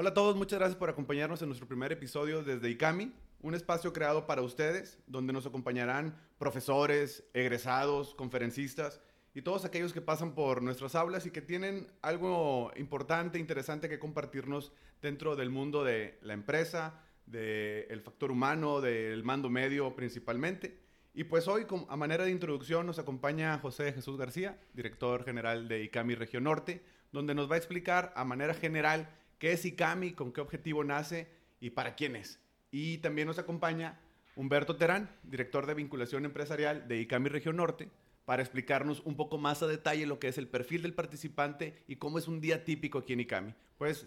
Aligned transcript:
Hola 0.00 0.08
a 0.08 0.14
todos, 0.14 0.34
muchas 0.34 0.58
gracias 0.58 0.78
por 0.78 0.88
acompañarnos 0.88 1.42
en 1.42 1.48
nuestro 1.48 1.68
primer 1.68 1.92
episodio 1.92 2.42
desde 2.42 2.70
ICAMI, 2.70 3.12
un 3.42 3.54
espacio 3.54 3.92
creado 3.92 4.26
para 4.26 4.40
ustedes, 4.40 4.98
donde 5.06 5.34
nos 5.34 5.44
acompañarán 5.44 6.16
profesores, 6.38 7.22
egresados, 7.34 8.14
conferencistas 8.14 9.02
y 9.34 9.42
todos 9.42 9.66
aquellos 9.66 9.92
que 9.92 10.00
pasan 10.00 10.34
por 10.34 10.62
nuestras 10.62 10.94
aulas 10.94 11.26
y 11.26 11.30
que 11.30 11.42
tienen 11.42 11.86
algo 12.00 12.72
importante, 12.76 13.38
interesante 13.38 13.90
que 13.90 13.98
compartirnos 13.98 14.72
dentro 15.02 15.36
del 15.36 15.50
mundo 15.50 15.84
de 15.84 16.18
la 16.22 16.32
empresa, 16.32 17.02
del 17.26 18.00
factor 18.00 18.30
humano, 18.30 18.80
del 18.80 19.22
mando 19.22 19.50
medio 19.50 19.94
principalmente. 19.94 20.80
Y 21.12 21.24
pues 21.24 21.46
hoy, 21.46 21.66
a 21.90 21.96
manera 21.96 22.24
de 22.24 22.30
introducción, 22.30 22.86
nos 22.86 22.98
acompaña 22.98 23.58
José 23.58 23.92
Jesús 23.92 24.16
García, 24.16 24.58
director 24.72 25.24
general 25.24 25.68
de 25.68 25.82
ICAMI 25.82 26.14
Región 26.14 26.44
Norte, 26.44 26.82
donde 27.12 27.34
nos 27.34 27.50
va 27.50 27.56
a 27.56 27.58
explicar 27.58 28.14
a 28.16 28.24
manera 28.24 28.54
general 28.54 29.10
qué 29.40 29.52
es 29.52 29.64
ICAMI, 29.64 30.12
con 30.12 30.32
qué 30.32 30.40
objetivo 30.40 30.84
nace 30.84 31.26
y 31.58 31.70
para 31.70 31.96
quién 31.96 32.14
es. 32.14 32.38
Y 32.70 32.98
también 32.98 33.26
nos 33.26 33.40
acompaña 33.40 33.98
Humberto 34.36 34.76
Terán, 34.76 35.10
director 35.24 35.66
de 35.66 35.74
vinculación 35.74 36.24
empresarial 36.24 36.86
de 36.86 37.00
ICAMI 37.00 37.28
Región 37.28 37.56
Norte, 37.56 37.88
para 38.24 38.42
explicarnos 38.42 39.00
un 39.00 39.16
poco 39.16 39.38
más 39.38 39.62
a 39.62 39.66
detalle 39.66 40.06
lo 40.06 40.20
que 40.20 40.28
es 40.28 40.38
el 40.38 40.46
perfil 40.46 40.82
del 40.82 40.94
participante 40.94 41.82
y 41.88 41.96
cómo 41.96 42.18
es 42.18 42.28
un 42.28 42.40
día 42.40 42.64
típico 42.64 42.98
aquí 42.98 43.14
en 43.14 43.20
ICAMI. 43.20 43.54
Pues 43.76 44.06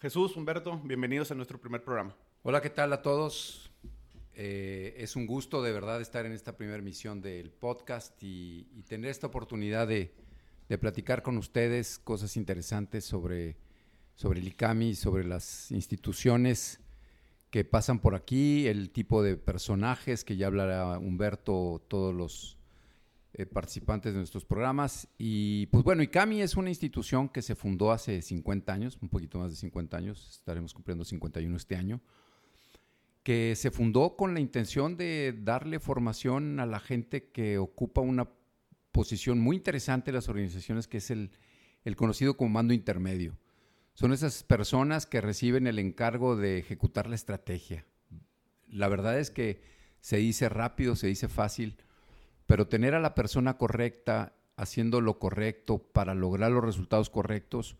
Jesús, 0.00 0.36
Humberto, 0.36 0.78
bienvenidos 0.84 1.32
a 1.32 1.34
nuestro 1.34 1.58
primer 1.60 1.82
programa. 1.82 2.14
Hola, 2.42 2.60
¿qué 2.60 2.70
tal 2.70 2.92
a 2.92 3.00
todos? 3.00 3.72
Eh, 4.34 4.94
es 4.98 5.16
un 5.16 5.26
gusto 5.26 5.62
de 5.62 5.72
verdad 5.72 6.00
estar 6.02 6.26
en 6.26 6.32
esta 6.32 6.56
primera 6.56 6.78
emisión 6.78 7.22
del 7.22 7.50
podcast 7.50 8.22
y, 8.22 8.64
tener 8.86 9.10
esta 9.10 9.28
oportunidad 9.28 9.88
de, 9.88 10.12
platicar 10.78 11.22
con 11.22 11.38
ustedes 11.38 11.98
cosas 11.98 12.36
interesantes 12.36 13.04
sobre, 13.04 13.56
sobre 14.14 14.40
el 14.40 14.48
ICAMI, 14.48 14.94
sobre 14.94 15.24
las 15.24 15.70
instituciones 15.70 16.80
que 17.50 17.64
pasan 17.64 18.00
por 18.00 18.14
aquí, 18.14 18.66
el 18.66 18.90
tipo 18.90 19.22
de 19.22 19.36
personajes 19.36 20.24
que 20.24 20.36
ya 20.36 20.48
hablará 20.48 20.98
Humberto, 20.98 21.84
todos 21.88 22.14
los 22.14 22.58
eh, 23.32 23.46
participantes 23.46 24.12
de 24.12 24.18
nuestros 24.18 24.44
programas. 24.44 25.08
Y 25.18 25.66
pues 25.66 25.84
bueno, 25.84 26.02
ICAMI 26.02 26.42
es 26.42 26.56
una 26.56 26.70
institución 26.70 27.28
que 27.28 27.42
se 27.42 27.54
fundó 27.54 27.92
hace 27.92 28.22
50 28.22 28.72
años, 28.72 28.98
un 29.00 29.08
poquito 29.08 29.38
más 29.38 29.50
de 29.50 29.56
50 29.56 29.96
años, 29.96 30.28
estaremos 30.30 30.74
cumpliendo 30.74 31.04
51 31.04 31.56
este 31.56 31.76
año 31.76 32.00
que 33.24 33.56
se 33.56 33.70
fundó 33.70 34.16
con 34.16 34.34
la 34.34 34.40
intención 34.40 34.98
de 34.98 35.34
darle 35.42 35.80
formación 35.80 36.60
a 36.60 36.66
la 36.66 36.78
gente 36.78 37.30
que 37.30 37.56
ocupa 37.56 38.02
una 38.02 38.28
posición 38.92 39.40
muy 39.40 39.56
interesante 39.56 40.10
en 40.10 40.16
las 40.16 40.28
organizaciones, 40.28 40.86
que 40.86 40.98
es 40.98 41.10
el, 41.10 41.30
conocido 41.96 42.36
como 42.36 42.50
mando 42.50 42.74
intermedio. 42.74 43.36
Son 43.94 44.12
esas 44.12 44.42
personas 44.42 45.06
que 45.06 45.20
reciben 45.20 45.66
el 45.66 45.78
encargo 45.78 46.36
de 46.36 46.58
ejecutar 46.58 47.08
la 47.08 47.14
estrategia. 47.14 47.86
La 48.68 48.88
verdad 48.88 49.18
es 49.18 49.30
que 49.30 49.62
se 50.00 50.18
dice 50.18 50.48
rápido, 50.48 50.96
se 50.96 51.06
dice 51.06 51.28
fácil, 51.28 51.78
pero 52.46 52.68
tener 52.68 52.94
a 52.94 53.00
la 53.00 53.14
persona 53.14 53.56
correcta 53.56 54.34
haciendo 54.56 55.00
lo 55.00 55.18
correcto 55.18 55.78
para 55.78 56.14
lograr 56.14 56.50
los 56.52 56.64
resultados 56.64 57.08
correctos, 57.08 57.76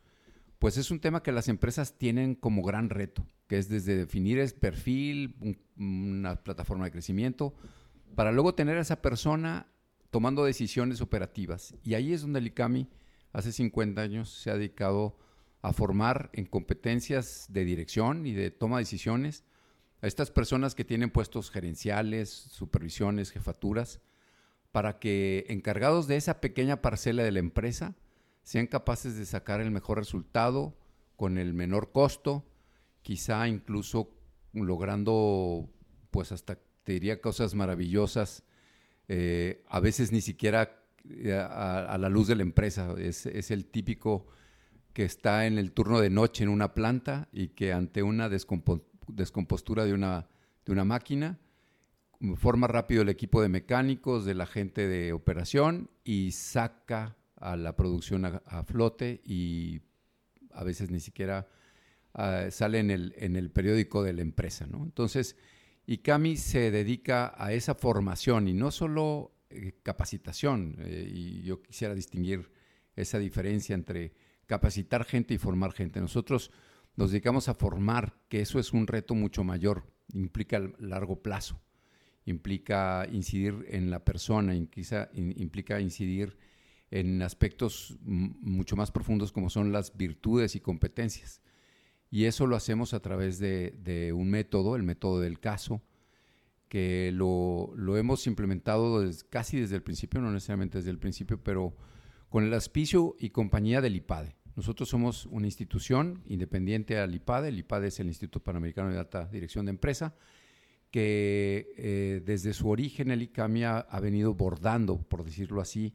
pues 0.59 0.77
es 0.79 0.91
un 0.91 1.01
tema 1.01 1.23
que 1.23 1.33
las 1.33 1.49
empresas 1.49 1.99
tienen 1.99 2.35
como 2.35 2.63
gran 2.63 2.89
reto 2.89 3.27
que 3.47 3.59
es 3.59 3.69
desde 3.69 3.97
definir 3.97 4.39
el 4.39 4.53
perfil, 4.53 5.59
una 5.77 6.37
plataforma 6.37 6.87
de 6.87 6.93
crecimiento, 6.93 7.55
para 8.15 8.33
luego 8.33 8.55
tener 8.55 8.79
a 8.79 8.83
esa 8.83 9.03
persona 9.03 9.67
tomando 10.11 10.45
decisiones 10.45 11.01
operativas. 11.01 11.75
Y 11.83 11.95
ahí 11.95 12.13
es 12.13 12.23
donde 12.23 12.39
el 12.39 12.47
ICAMI 12.49 12.89
hace 13.33 13.53
50 13.53 14.01
años 14.01 14.31
se 14.31 14.51
ha 14.51 14.55
dedicado 14.55 15.19
formar 15.73 16.31
en 16.33 16.47
competencias 16.47 17.47
de 17.49 17.65
dirección 17.65 18.27
y 18.27 18.33
de 18.33 18.51
toma 18.51 18.77
de 18.77 18.83
decisiones 18.83 19.45
a 20.03 20.07
estas 20.07 20.31
personas 20.31 20.75
que 20.75 20.85
tienen 20.85 21.11
puestos 21.11 21.51
gerenciales, 21.51 22.29
supervisiones, 22.29 23.31
jefaturas, 23.31 24.01
para 24.73 24.99
que 24.99 25.47
encargados 25.49 26.07
de 26.07 26.17
esa 26.17 26.41
pequeña 26.41 26.83
parcela 26.83 27.23
de 27.23 27.33
la 27.33 27.39
empresa 27.39 27.95
sean 28.43 28.67
capaces 28.67 29.17
de 29.17 29.25
sacar 29.25 29.61
el 29.61 29.71
mejor 29.71 29.99
resultado 29.99 30.77
con 31.17 31.39
el 31.39 31.55
menor 31.55 31.93
costo 31.93 32.45
quizá 33.05 33.47
incluso 33.47 34.11
logrando, 34.55 35.71
pues 36.11 36.33
hasta 36.33 36.59
te 36.83 36.93
diría 36.93 37.21
cosas 37.21 37.55
maravillosas, 37.55 38.43
eh, 39.09 39.63
a 39.69 39.79
veces 39.79 40.11
ni 40.11 40.23
siquiera 40.23 40.83
eh, 41.09 41.33
a, 41.35 41.97
la 41.99 42.09
luz 42.09 42.27
de 42.27 42.35
la 42.35 42.43
empresa. 42.43 42.95
Es, 42.99 43.27
el 43.27 43.67
típico 43.67 44.27
que 44.95 45.05
está 45.05 45.47
en 45.47 45.59
el 45.59 45.73
turno 45.73 46.01
de 46.01 46.09
noche 46.09 46.45
en 46.45 46.49
una 46.49 46.73
planta 46.73 47.29
y 47.33 47.49
que 47.49 47.75
ante 47.75 48.03
una 48.03 48.31
descompostura 48.31 49.85
de 49.85 49.93
una, 49.93 50.27
de 50.65 50.73
una 50.73 50.85
máquina, 50.85 51.39
forma 52.37 52.67
rápido 52.67 53.03
el 53.03 53.11
equipo 53.11 53.43
de 53.43 53.51
mecánicos, 53.51 54.25
de 54.25 54.35
la 54.35 54.47
gente 54.47 54.89
de 54.89 55.13
operación 55.13 55.91
y 56.05 56.31
saca 56.31 57.17
a 57.37 57.57
la 57.57 57.77
producción 57.77 58.25
a 58.25 58.65
flote 58.65 59.21
y 59.27 59.83
a 60.53 60.65
veces 60.65 60.91
ni 60.91 61.01
siquiera 61.01 61.47
Ah, 62.17 62.47
sale 62.51 62.79
en 62.79 62.93
el, 62.93 63.13
en 63.19 63.35
el 63.35 63.51
periódico 63.51 64.05
de 64.05 64.13
la 64.13 64.23
empresa. 64.23 64.67
¿no? 64.69 64.85
Entonces, 64.85 65.37
ICAMI 65.87 66.37
se 66.37 66.71
dedica 66.71 67.35
a 67.37 67.53
esa 67.53 67.75
formación 67.75 68.47
y 68.47 68.55
no 68.55 68.71
solo 68.71 69.33
eh, 69.51 69.73
capacitación, 69.83 70.77
eh, 70.79 71.11
y 71.13 71.43
yo 71.43 71.61
quisiera 71.61 71.93
distinguir 71.93 72.51
esa 72.95 73.19
diferencia 73.19 73.75
entre 73.75 74.13
capacitar 74.47 75.05
gente 75.05 75.35
y 75.35 75.39
formar 75.39 75.73
gente. 75.73 76.01
Nosotros 76.01 76.51
nos 76.97 77.11
dedicamos 77.11 77.49
a 77.49 77.55
formar, 77.55 78.15
que 78.29 78.41
eso 78.41 78.59
es 78.59 78.73
un 78.73 78.87
reto 78.87 79.15
mucho 79.15 79.45
mayor, 79.45 79.85
implica 80.13 80.61
largo 80.79 81.23
plazo, 81.23 81.61
implica 82.25 83.07
incidir 83.11 83.67
en 83.69 83.91
la 83.91 84.05
persona, 84.05 84.55
implica 84.55 85.81
incidir 85.81 86.37
en 86.91 87.23
aspectos 87.23 87.97
mucho 88.03 88.77
más 88.77 88.93
profundos 88.93 89.33
como 89.33 89.51
son 89.51 89.73
las 89.73 89.97
virtudes 89.97 90.55
y 90.55 90.61
competencias. 90.61 91.43
Y 92.11 92.27
eso 92.27 92.47
lo 92.47 92.55
hacemos 92.55 92.95
a 92.95 93.01
través 93.01 93.41
de, 93.41 94.13
un 94.15 94.31
método, 94.31 94.77
el 94.77 94.85
método 94.85 95.19
del 95.19 95.41
caso, 95.41 95.83
que 96.69 97.11
lo, 97.13 97.75
hemos 97.97 98.29
implementado 98.29 99.03
casi 99.31 99.59
desde 99.59 99.75
el 99.75 99.83
principio, 99.83 100.21
no 100.21 100.31
necesariamente 100.31 100.79
desde 100.79 100.93
el 100.93 101.01
principio, 101.01 101.43
pero 101.43 101.77
con 102.35 102.43
el 102.43 102.53
auspicio 102.53 103.15
y 103.21 103.31
compañía 103.31 103.81
del 103.81 103.95
IPADE. 103.95 104.35
Nosotros 104.57 104.89
somos 104.89 105.27
una 105.27 105.47
institución 105.47 106.25
independiente 106.27 106.99
al 106.99 107.15
IPADE. 107.15 107.51
El 107.51 107.61
IPADE 107.61 107.87
es 107.87 108.01
el 108.01 108.09
Instituto 108.09 108.43
Panamericano 108.43 108.91
de 108.91 108.99
Alta 108.99 109.27
Dirección 109.27 109.67
de 109.67 109.71
Empresa, 109.71 110.17
que 110.91 111.73
eh, 111.77 112.23
desde 112.27 112.53
su 112.53 112.69
origen 112.69 113.13
el 113.13 113.23
ICAMI 113.23 113.63
ha, 113.63 114.01
venido 114.03 114.35
bordando, 114.35 114.99
por 114.99 115.23
decirlo 115.23 115.61
así, 115.61 115.95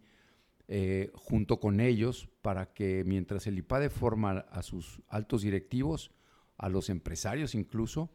eh, 0.70 1.12
junto 1.14 1.60
con 1.60 1.82
ellos 1.82 2.30
para 2.42 2.72
que 2.72 3.04
mientras 3.06 3.46
el 3.46 3.58
IPADE 3.58 3.90
forma 3.90 4.46
a 4.50 4.64
sus 4.64 5.02
altos 5.10 5.42
directivos, 5.42 6.14
a 6.58 6.70
los 6.70 6.90
empresarios 6.90 7.54
incluso, 7.54 8.14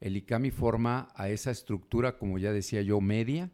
el 0.00 0.18
ICAMI 0.18 0.50
forma 0.50 1.08
a 1.14 1.30
esa 1.30 1.52
estructura, 1.52 2.18
como 2.18 2.36
ya 2.36 2.52
decía 2.52 2.82
yo, 2.82 3.00
media, 3.00 3.50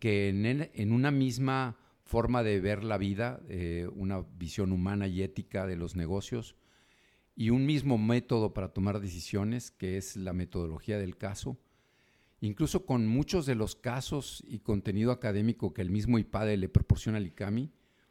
que 0.00 0.28
en, 0.74 0.92
una 0.92 1.12
misma 1.12 1.76
forma 2.12 2.42
de 2.42 2.60
ver 2.60 2.84
la 2.84 2.98
vida, 2.98 3.40
eh, 3.48 3.88
una 3.94 4.20
visión 4.36 4.70
humana 4.70 5.06
y 5.06 5.22
ética 5.22 5.66
de 5.66 5.76
los 5.76 5.96
negocios, 5.96 6.56
y 7.34 7.48
un 7.48 7.64
mismo 7.64 7.96
método 7.96 8.52
para 8.52 8.68
tomar 8.74 9.00
decisiones, 9.00 9.70
que 9.70 9.96
es 9.96 10.16
la 10.16 10.34
metodología 10.34 10.98
del 10.98 11.16
caso, 11.16 11.58
Incluso 12.42 12.84
con 12.84 13.06
muchos 13.06 13.46
de 13.46 13.54
los 13.54 13.76
casos 13.76 14.42
y 14.44 14.58
contenido 14.58 15.12
académico 15.12 15.72
que 15.72 15.80
el 15.80 15.90
mismo 15.90 16.18
IPADE 16.18 16.56
le 16.56 16.68
proporciona 16.68 17.18
al 17.18 17.26
ICAMI, 17.28 17.70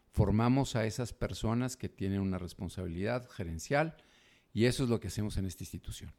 formamos 0.09 0.77
a 0.77 0.85
esas 0.85 1.11
personas 1.11 1.75
que 1.75 1.89
tienen 1.89 2.21
una 2.21 2.37
responsabilidad 2.37 3.29
gerencial 3.29 3.97
y 4.53 4.67
eso 4.67 4.85
es 4.85 4.89
lo 4.89 5.01
que 5.01 5.09
hacemos 5.09 5.35
en 5.35 5.47
esta 5.47 5.65
institución. 5.65 6.13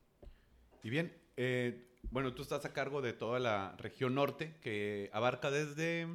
Y 0.82 0.90
bien, 0.90 1.10
eh, 1.38 1.88
bueno, 2.10 2.34
tú 2.34 2.42
estás 2.42 2.66
a 2.66 2.74
cargo 2.74 3.00
de 3.00 3.14
toda 3.14 3.40
la 3.40 3.76
región 3.78 4.14
norte 4.14 4.58
que 4.60 5.08
abarca 5.14 5.50
desde... 5.50 6.06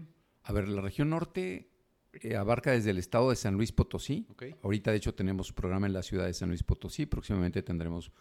A 0.48 0.54
ver, 0.54 0.70
la 0.70 0.80
región 0.80 1.10
norte 1.10 1.70
eh, 2.14 2.38
abarca 2.38 2.72
desde 2.72 2.92
el 2.92 3.00
estado 3.00 3.32
de 3.32 3.36
San 3.36 3.56
Luis 3.56 3.74
Potosí. 3.74 4.26
Ahorita, 4.64 4.92
de 4.92 4.98
hecho, 4.98 5.14
tenemos 5.14 5.52
programa 5.52 5.88
en 5.88 5.94
la 5.94 6.04
ciudad 6.04 6.26
de 6.26 6.34
San 6.34 6.48
Luis 6.48 6.64
Potosí. 6.64 7.06
Próximamente 7.06 7.62
tendremos 7.64 8.14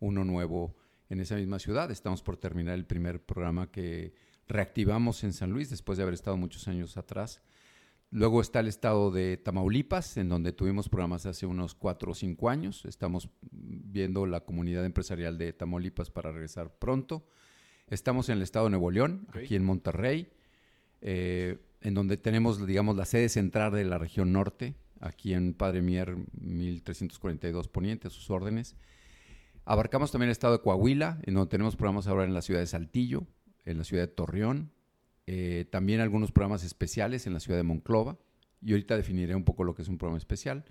uno 0.00 0.24
nuevo 0.24 0.74
en 1.10 1.20
esa 1.20 1.36
misma 1.36 1.58
ciudad. 1.58 1.90
Estamos 1.90 2.22
por 2.22 2.38
terminar 2.38 2.76
el 2.76 2.86
primer 2.86 3.22
programa 3.22 3.70
que 3.70 4.14
reactivamos 4.48 5.24
en 5.24 5.34
San 5.34 5.50
Luis 5.50 5.68
después 5.68 5.98
de 5.98 6.04
haber 6.04 6.14
estado 6.14 6.38
muchos 6.38 6.68
años 6.68 6.96
atrás. 6.96 7.42
Luego 8.10 8.40
está 8.40 8.60
el 8.60 8.68
estado 8.68 9.10
de 9.10 9.36
Tamaulipas, 9.36 10.16
en 10.16 10.30
donde 10.30 10.52
tuvimos 10.52 10.88
programas 10.88 11.26
hace 11.26 11.44
unos 11.44 11.74
cuatro 11.74 12.12
o 12.12 12.14
cinco 12.14 12.48
años. 12.48 12.86
Estamos 12.86 13.28
viendo 13.50 14.24
la 14.24 14.40
comunidad 14.40 14.86
empresarial 14.86 15.36
de 15.36 15.52
Tamaulipas 15.52 16.10
para 16.10 16.32
regresar 16.32 16.78
pronto. 16.78 17.26
Estamos 17.88 18.30
en 18.30 18.38
el 18.38 18.42
estado 18.42 18.64
de 18.64 18.70
Nuevo 18.70 18.90
León, 18.90 19.28
aquí 19.34 19.54
en 19.54 19.64
Monterrey, 19.66 20.32
eh, 21.02 21.58
en 21.84 21.92
donde 21.92 22.16
tenemos, 22.16 22.66
digamos, 22.66 22.96
la 22.96 23.04
sede 23.04 23.28
central 23.28 23.72
de 23.72 23.84
la 23.84 23.98
región 23.98 24.32
norte, 24.32 24.74
aquí 25.00 25.34
en 25.34 25.52
Padre 25.52 25.82
Mier 25.82 26.16
1342 26.32 27.68
Poniente, 27.68 28.08
a 28.08 28.10
sus 28.10 28.30
órdenes. 28.30 28.74
Abarcamos 29.66 30.10
también 30.10 30.28
el 30.28 30.32
estado 30.32 30.54
de 30.54 30.62
Coahuila, 30.62 31.20
en 31.24 31.34
donde 31.34 31.50
tenemos 31.50 31.76
programas 31.76 32.06
ahora 32.06 32.24
en 32.24 32.32
la 32.32 32.40
ciudad 32.40 32.60
de 32.60 32.66
Saltillo, 32.66 33.26
en 33.66 33.76
la 33.76 33.84
ciudad 33.84 34.02
de 34.02 34.08
Torreón, 34.08 34.72
eh, 35.26 35.66
también 35.70 36.00
algunos 36.00 36.32
programas 36.32 36.64
especiales 36.64 37.26
en 37.26 37.34
la 37.34 37.40
ciudad 37.40 37.58
de 37.58 37.64
Monclova, 37.64 38.18
y 38.62 38.72
ahorita 38.72 38.96
definiré 38.96 39.34
un 39.34 39.44
poco 39.44 39.62
lo 39.62 39.74
que 39.74 39.82
es 39.82 39.88
un 39.88 39.98
programa 39.98 40.16
especial. 40.16 40.64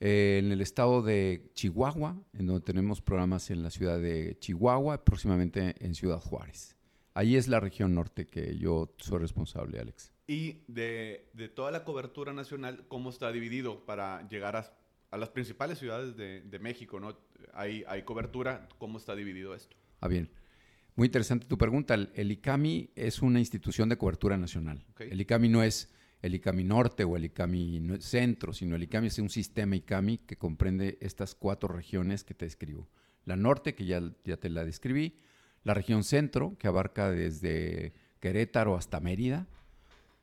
Eh, 0.00 0.40
en 0.44 0.52
el 0.52 0.60
estado 0.60 1.00
de 1.00 1.50
Chihuahua, 1.54 2.22
en 2.34 2.46
donde 2.46 2.60
tenemos 2.60 3.00
programas 3.00 3.50
en 3.50 3.62
la 3.62 3.70
ciudad 3.70 3.98
de 3.98 4.36
Chihuahua, 4.40 5.06
próximamente 5.06 5.74
en 5.80 5.94
Ciudad 5.94 6.20
Juárez. 6.20 6.76
Ahí 7.14 7.34
es 7.34 7.48
la 7.48 7.60
región 7.60 7.94
norte 7.94 8.26
que 8.26 8.58
yo 8.58 8.94
soy 8.98 9.20
responsable, 9.20 9.80
Alex. 9.80 10.12
Y 10.28 10.62
de, 10.68 11.30
de 11.32 11.48
toda 11.48 11.70
la 11.70 11.84
cobertura 11.84 12.34
nacional, 12.34 12.84
¿cómo 12.88 13.08
está 13.08 13.32
dividido 13.32 13.86
para 13.86 14.28
llegar 14.28 14.56
a, 14.56 14.70
a 15.10 15.16
las 15.16 15.30
principales 15.30 15.78
ciudades 15.78 16.18
de, 16.18 16.42
de 16.42 16.58
México? 16.58 17.00
¿no? 17.00 17.18
¿Hay, 17.54 17.82
¿Hay 17.88 18.02
cobertura? 18.02 18.68
¿Cómo 18.76 18.98
está 18.98 19.16
dividido 19.16 19.54
esto? 19.54 19.74
Ah, 20.02 20.06
bien. 20.06 20.30
Muy 20.96 21.06
interesante 21.06 21.46
tu 21.46 21.56
pregunta. 21.56 21.94
El, 21.94 22.30
ICAMI 22.30 22.90
es 22.94 23.22
una 23.22 23.38
institución 23.38 23.88
de 23.88 23.96
cobertura 23.96 24.36
nacional. 24.36 24.84
Okay. 24.90 25.10
El 25.10 25.20
ICAMI 25.22 25.48
no 25.48 25.62
es 25.62 25.90
el 26.20 26.34
ICAMI 26.34 26.64
Norte 26.64 27.04
o 27.04 27.16
el 27.16 27.24
ICAMI 27.24 27.98
Centro, 28.00 28.52
sino 28.52 28.76
el 28.76 28.82
ICAMI 28.82 29.06
es 29.06 29.18
un 29.20 29.30
sistema 29.30 29.76
ICAMI 29.76 30.18
que 30.18 30.36
comprende 30.36 30.98
estas 31.00 31.34
cuatro 31.34 31.68
regiones 31.68 32.22
que 32.22 32.34
te 32.34 32.44
describo. 32.44 32.86
La 33.24 33.36
Norte, 33.36 33.74
que 33.74 33.86
ya, 33.86 34.02
ya 34.24 34.36
te 34.36 34.50
la 34.50 34.64
describí, 34.64 35.16
la 35.64 35.72
región 35.72 36.04
Centro, 36.04 36.56
que 36.58 36.68
abarca 36.68 37.10
desde 37.10 37.94
Querétaro 38.20 38.76
hasta 38.76 39.00
Mérida, 39.00 39.46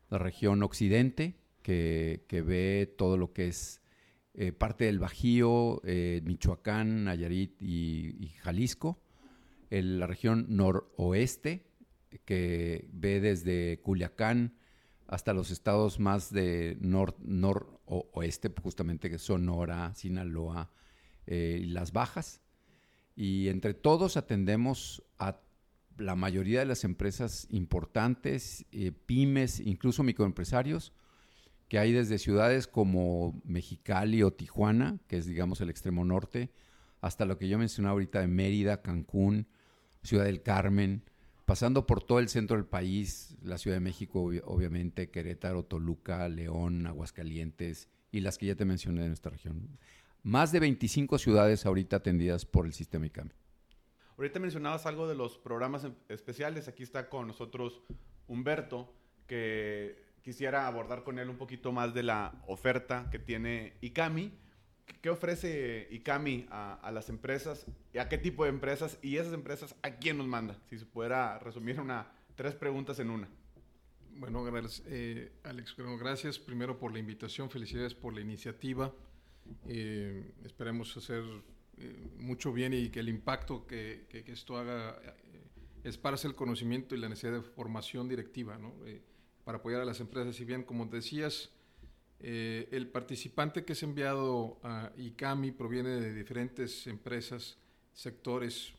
la 0.09 0.17
región 0.17 0.63
Occidente, 0.63 1.35
que, 1.61 2.25
que 2.27 2.41
ve 2.41 2.93
todo 2.97 3.17
lo 3.17 3.33
que 3.33 3.47
es 3.47 3.81
eh, 4.37 4.51
parte 4.51 4.83
del 4.83 4.99
Bajío, 4.99 5.81
eh, 5.85 6.19
Michoacán, 6.25 7.05
Nayarit 7.05 7.61
y, 7.61 8.33
Jalisco, 8.41 9.01
la 9.69 10.07
región 10.07 10.45
noroeste, 10.49 11.65
que 12.25 12.87
ve 12.91 13.21
desde 13.21 13.79
Culiacán 13.81 14.57
hasta 15.07 15.33
los 15.33 15.51
estados 15.51 15.99
más 15.99 16.31
de 16.33 16.77
nor, 16.81 17.15
noroeste, 17.21 18.51
justamente 18.61 19.09
que 19.09 19.19
Sonora, 19.19 19.93
Sinaloa 19.95 20.69
eh, 21.27 21.59
y 21.61 21.67
las 21.67 21.93
Bajas. 21.93 22.41
Y 23.15 23.47
entre 23.47 23.73
todos 23.73 24.17
atendemos 24.17 25.01
a 25.17 25.39
la 25.97 26.15
mayoría 26.15 26.59
de 26.59 26.65
las 26.65 26.83
empresas 26.83 27.47
importantes, 27.49 28.65
eh, 28.71 28.91
pymes, 28.91 29.59
incluso 29.59 30.03
microempresarios, 30.03 30.93
que 31.67 31.79
hay 31.79 31.91
desde 31.93 32.19
ciudades 32.19 32.67
como 32.67 33.41
Mexicali 33.43 34.21
o 34.23 34.31
Tijuana, 34.31 34.99
que 35.07 35.17
es 35.17 35.25
digamos 35.25 35.61
el 35.61 35.69
extremo 35.69 36.05
norte, 36.05 36.51
hasta 37.01 37.25
lo 37.25 37.37
que 37.37 37.47
yo 37.47 37.57
mencionaba 37.57 37.93
ahorita 37.93 38.19
de 38.21 38.27
Mérida, 38.27 38.81
Cancún, 38.81 39.47
Ciudad 40.03 40.25
del 40.25 40.41
Carmen, 40.43 41.03
pasando 41.45 41.85
por 41.87 42.03
todo 42.03 42.19
el 42.19 42.29
centro 42.29 42.55
del 42.57 42.65
país, 42.65 43.35
la 43.41 43.57
Ciudad 43.57 43.77
de 43.77 43.81
México, 43.81 44.23
obvi- 44.23 44.41
obviamente, 44.45 45.09
Querétaro, 45.09 45.63
Toluca, 45.63 46.27
León, 46.29 46.85
Aguascalientes 46.87 47.87
y 48.11 48.19
las 48.21 48.37
que 48.37 48.47
ya 48.47 48.55
te 48.55 48.65
mencioné 48.65 49.01
de 49.01 49.07
nuestra 49.07 49.31
región. 49.31 49.77
Más 50.23 50.51
de 50.51 50.59
25 50.59 51.17
ciudades 51.19 51.65
ahorita 51.65 51.97
atendidas 51.97 52.45
por 52.45 52.65
el 52.65 52.73
sistema 52.73 53.05
ICAMI. 53.07 53.31
Ahorita 54.17 54.39
mencionabas 54.39 54.85
algo 54.85 55.07
de 55.07 55.15
los 55.15 55.37
programas 55.37 55.87
especiales. 56.07 56.67
Aquí 56.67 56.83
está 56.83 57.09
con 57.09 57.27
nosotros 57.27 57.81
Humberto, 58.27 58.93
que 59.27 60.03
quisiera 60.21 60.67
abordar 60.67 61.03
con 61.03 61.19
él 61.19 61.29
un 61.29 61.37
poquito 61.37 61.71
más 61.71 61.93
de 61.93 62.03
la 62.03 62.41
oferta 62.47 63.09
que 63.11 63.19
tiene 63.19 63.73
ICAMI. 63.81 64.31
¿Qué 65.01 65.09
ofrece 65.09 65.87
ICAMI 65.91 66.47
a, 66.49 66.75
a 66.75 66.91
las 66.91 67.09
empresas? 67.09 67.65
¿Y 67.93 67.97
¿A 67.97 68.07
qué 68.07 68.17
tipo 68.17 68.43
de 68.43 68.49
empresas? 68.49 68.97
Y 69.01 69.17
esas 69.17 69.33
empresas, 69.33 69.75
¿a 69.81 69.91
quién 69.91 70.17
nos 70.17 70.27
manda? 70.27 70.57
Si 70.69 70.79
se 70.79 70.85
pudiera 70.85 71.37
resumir 71.39 71.79
una, 71.79 72.07
tres 72.35 72.55
preguntas 72.55 72.99
en 72.99 73.09
una. 73.09 73.27
Bueno, 74.17 74.43
gracias, 74.45 74.81
eh, 74.87 75.33
Alex, 75.43 75.75
gracias 75.99 76.39
primero 76.39 76.79
por 76.79 76.93
la 76.93 76.99
invitación, 76.99 77.49
felicidades 77.49 77.93
por 77.93 78.13
la 78.13 78.21
iniciativa. 78.21 78.93
Eh, 79.67 80.31
esperemos 80.45 80.95
hacer 80.95 81.23
eh, 81.77 81.93
mucho 82.19 82.53
bien 82.53 82.73
y 82.73 82.89
que 82.89 83.01
el 83.01 83.09
impacto 83.09 83.67
que, 83.67 84.07
esto 84.27 84.57
haga 84.57 84.97
eh, 85.03 85.43
esparce 85.83 86.25
el 86.25 86.33
conocimiento 86.33 86.95
y 86.95 86.99
la 86.99 87.09
necesidad 87.09 87.33
de 87.33 87.41
formación 87.41 88.07
directiva, 88.07 88.57
¿no? 88.57 88.73
Eh, 88.85 89.01
para 89.43 89.57
apoyar 89.57 89.81
a 89.81 89.85
las 89.85 89.99
empresas. 89.99 90.37
Si 90.37 90.45
bien, 90.45 90.63
como 90.63 90.85
decías, 90.85 91.51
el 92.19 92.87
participante 92.87 93.63
que 93.63 93.73
es 93.73 93.83
enviado 93.83 94.57
a 94.63 94.91
ICAMI 94.97 95.51
proviene 95.51 95.89
de 95.89 96.13
diferentes 96.15 96.87
empresas, 96.87 97.57
sectores 97.93 98.73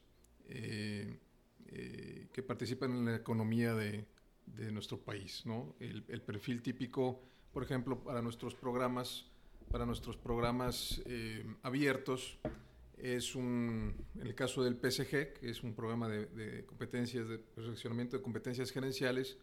que 0.49 2.43
participan 2.45 2.91
en 2.91 3.05
la 3.05 3.15
economía 3.15 3.75
de, 3.75 4.07
nuestro 4.73 4.99
país. 4.99 5.47
¿no? 5.47 5.77
El, 5.79 6.03
perfil 6.23 6.63
típico, 6.63 7.23
por 7.53 7.63
ejemplo, 7.63 8.03
para 8.03 8.21
nuestros 8.23 8.57
programas, 8.57 9.27
para 9.71 9.87
nuestros 9.87 10.17
programas 10.17 11.01
abiertos, 11.63 12.41
es 12.97 13.35
un, 13.35 13.95
en 14.15 14.27
el 14.27 14.35
caso 14.35 14.65
del 14.65 14.75
PSG, 14.75 15.35
que 15.35 15.51
es 15.51 15.63
un 15.63 15.75
programa 15.75 16.09
de, 16.09 16.27
de 16.27 16.65
competencias, 16.65 17.29
de 17.29 17.39
perfeccionamiento 17.39 18.17
de 18.17 18.23
competencias 18.23 18.71
gerenciales, 18.71 19.37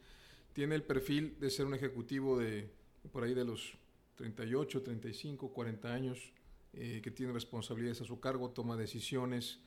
tiene 0.53 0.75
el 0.75 0.83
perfil 0.83 1.37
de 1.39 1.49
ser 1.49 1.65
un 1.65 1.73
ejecutivo 1.73 2.37
de 2.37 2.69
por 3.11 3.23
ahí 3.23 3.33
de 3.33 3.43
los 3.43 3.73
38, 4.15 4.81
35, 4.81 5.51
40 5.51 5.93
años, 5.93 6.31
eh, 6.73 7.01
que 7.03 7.11
tiene 7.11 7.33
responsabilidades 7.33 8.01
a 8.01 8.05
su 8.05 8.19
cargo, 8.19 8.51
toma 8.51 8.77
decisiones, 8.77 9.59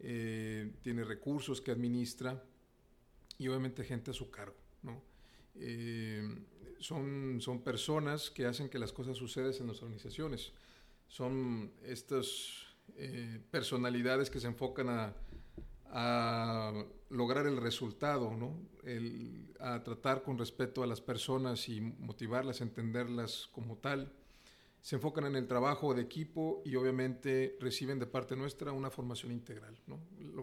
eh, 0.00 0.72
tiene 0.82 1.04
recursos 1.04 1.60
que 1.60 1.70
administra 1.70 2.42
y 3.38 3.48
obviamente 3.48 3.84
gente 3.84 4.10
a 4.10 4.14
su 4.14 4.30
cargo. 4.30 4.56
¿no? 4.82 5.02
Eh, 5.56 6.22
son, 6.78 7.38
son 7.40 7.62
personas 7.62 8.30
que 8.30 8.46
hacen 8.46 8.68
que 8.68 8.78
las 8.78 8.92
cosas 8.92 9.16
sucedan 9.16 9.52
en 9.60 9.66
las 9.68 9.82
organizaciones. 9.82 10.52
Son 11.08 11.72
estas 11.82 12.69
eh, 12.96 13.40
personalidades 13.50 14.30
que 14.30 14.40
se 14.40 14.46
enfocan 14.46 14.88
a, 14.88 15.14
lograr 17.08 17.46
el 17.46 17.56
resultado, 17.56 18.36
¿no? 18.36 18.56
A 19.58 19.82
tratar 19.82 20.22
con 20.22 20.38
respeto 20.38 20.84
a 20.84 20.86
las 20.86 21.00
personas 21.00 21.68
y 21.68 21.80
motivarlas, 21.80 22.60
entenderlas 22.60 23.48
como 23.50 23.76
tal. 23.78 24.12
Se 24.80 24.94
enfocan 24.94 25.26
en 25.26 25.34
el 25.34 25.48
trabajo 25.48 25.92
de 25.92 26.02
equipo 26.02 26.62
y 26.64 26.76
obviamente 26.76 27.56
reciben 27.60 27.98
de 27.98 28.06
parte 28.06 28.36
nuestra 28.36 28.70
una 28.70 28.90
formación 28.90 29.32
integral. 29.32 29.76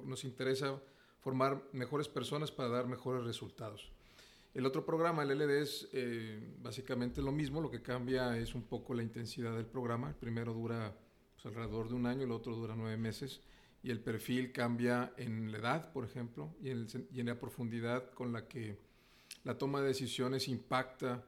Nos 0.06 0.26
interesa 0.26 0.82
formar 1.22 1.64
mejores 1.72 2.10
personas 2.10 2.52
para 2.52 2.68
dar 2.70 2.88
mejores 2.88 3.24
resultados. 3.24 3.92
El 4.54 4.66
otro 4.66 4.86
programa, 4.86 5.22
el 5.22 5.38
LD, 5.38 5.62
es 5.62 5.88
eh, 5.94 6.56
básicamente 6.64 7.22
lo 7.22 7.32
mismo, 7.32 7.62
lo 7.62 7.70
que 7.70 7.84
cambia 7.84 8.36
es 8.38 8.56
un 8.56 8.64
poco 8.64 8.96
la 8.96 9.04
intensidad 9.04 9.56
del 9.56 9.68
programa. 9.68 10.10
El 10.10 10.16
primero 10.16 10.52
dura 10.52 10.98
alrededor 11.48 11.90
de 11.90 11.96
un 11.96 12.06
año, 12.06 12.24
el 12.24 12.32
otro 12.32 12.56
dura 12.56 12.76
nueve 12.76 12.98
meses 12.98 13.42
y 13.84 13.92
el 13.92 14.00
perfil 14.00 14.52
cambia 14.52 15.14
en 15.18 15.52
la 15.52 15.58
edad, 15.60 15.92
por 15.92 16.04
ejemplo, 16.06 16.56
y 16.62 16.70
en, 16.70 16.78
el 16.80 17.08
y 17.14 17.20
en 17.20 17.28
la 17.28 17.40
profundidad 17.40 18.12
con 18.12 18.32
la 18.34 18.48
que 18.48 18.78
la 19.44 19.58
toma 19.58 19.82
de 19.82 19.88
decisiones 19.88 20.48
impacta 20.48 21.24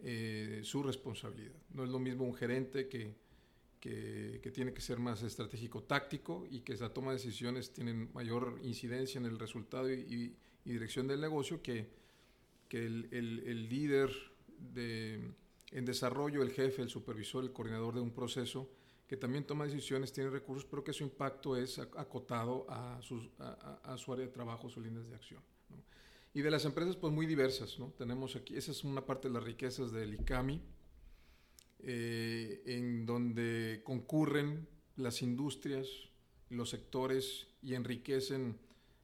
eh, 0.00 0.60
su 0.64 0.82
responsabilidad. 0.82 1.54
No 1.74 1.84
es 1.84 1.90
lo 1.90 1.98
mismo 1.98 2.24
un 2.24 2.34
gerente 2.34 2.88
que, 2.88 3.14
que, 3.80 4.40
que 4.42 4.50
tiene 4.50 4.72
que 4.74 4.80
ser 4.80 4.98
más 4.98 5.22
estratégico-táctico 5.22 6.46
y 6.50 6.60
que 6.60 6.76
la 6.76 6.92
toma 6.92 7.12
de 7.12 7.18
decisiones 7.18 7.72
tiene 7.72 7.94
mayor 8.12 8.58
incidencia 8.62 9.18
en 9.18 9.26
el 9.26 9.38
resultado 9.38 9.90
y, 9.92 10.00
y- 10.00 10.36
y 10.64 10.70
dirección 10.72 11.08
del 11.08 11.20
negocio 11.20 11.60
que, 11.62 11.88
que 12.68 12.84
el, 12.86 13.08
el- 13.10 13.42
el 13.46 13.68
líder 13.68 14.10
de, 14.74 15.20
en 15.72 15.84
desarrollo, 15.84 16.42
el 16.42 16.50
jefe, 16.50 16.82
el 16.82 16.88
supervisor, 16.88 17.42
el 17.42 17.52
coordinador 17.52 17.94
de 17.94 18.00
un 18.00 18.12
proceso, 18.12 18.68
que 19.12 19.18
también 19.18 19.44
toma 19.44 19.66
decisiones, 19.66 20.10
tiene 20.10 20.30
recursos, 20.30 20.64
pero 20.64 20.82
que 20.82 20.94
su 20.94 21.04
impacto 21.04 21.54
es 21.54 21.78
ac- 21.78 21.98
acotado 22.00 22.64
a, 22.70 22.98
sus- 23.02 23.28
a- 23.38 23.78
a 23.84 23.98
su 23.98 24.10
área 24.10 24.24
de 24.24 24.32
trabajo, 24.32 24.70
sus 24.70 24.82
líneas 24.82 25.06
de 25.10 25.14
acción. 25.14 25.42
¿no? 25.68 25.76
Y 26.32 26.40
de 26.40 26.50
las 26.50 26.64
empresas, 26.64 26.96
pues 26.96 27.12
muy 27.12 27.26
diversas, 27.26 27.78
¿no? 27.78 27.88
Tenemos 27.98 28.36
aquí, 28.36 28.56
esa 28.56 28.70
es 28.70 28.84
una 28.84 29.04
parte 29.04 29.28
de 29.28 29.34
las 29.34 29.44
riquezas 29.44 29.92
del 29.92 30.14
ICAMI, 30.14 30.62
eh, 31.80 32.62
en 32.64 33.04
donde 33.04 33.82
concurren 33.84 34.66
las 34.96 35.20
industrias, 35.20 35.88
los 36.48 36.70
sectores 36.70 37.48
y 37.62 37.74
enriquecen 37.74 38.56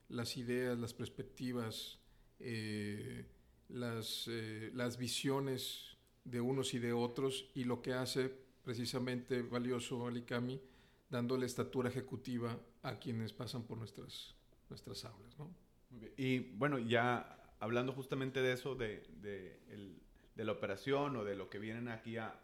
las 0.09 0.39
ideas, 0.39 0.79
las 0.79 0.95
perspectivas, 0.95 1.99
eh, 2.41 3.27
las, 3.69 4.25
eh, 4.29 4.71
las 4.75 4.97
visiones 4.97 5.99
de 6.25 6.41
unos 6.41 6.73
y 6.73 6.79
de 6.79 6.95
otros 6.95 7.51
y 7.55 7.65
lo 7.65 7.83
que 7.83 7.93
hace 7.93 8.48
precisamente 8.69 9.41
valioso 9.41 10.07
al 10.07 10.19
ICAMI, 10.19 10.61
dándole 11.09 11.47
estatura 11.47 11.89
ejecutiva 11.89 12.55
a 12.83 12.99
quienes 12.99 13.33
pasan 13.33 13.63
por 13.63 13.79
nuestras, 13.79 14.35
nuestras 14.69 15.07
aulas. 15.07 15.39
¿no? 15.39 15.51
Muy 15.89 16.01
bien. 16.01 16.13
Y 16.19 16.39
bueno, 16.59 16.79
ya 16.79 17.55
hablando 17.61 17.95
justamente 17.95 18.43
de 18.43 18.53
eso, 18.53 18.75
de, 18.75 19.07
de, 19.23 19.59
el- 19.71 20.03
de 20.35 20.45
la 20.45 20.53
operación 20.53 21.17
o 21.17 21.25
de 21.25 21.35
lo 21.35 21.49
que 21.49 21.59
vienen 21.59 21.89
aquí 21.89 22.19
a, 22.19 22.39